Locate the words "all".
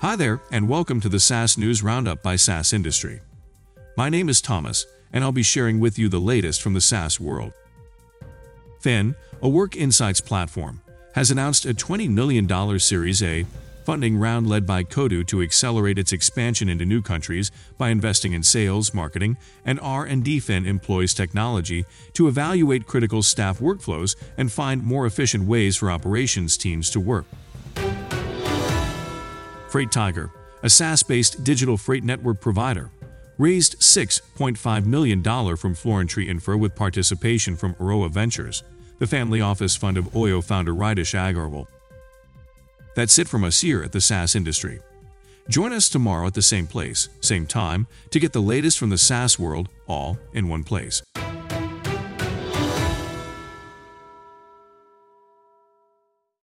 49.86-50.18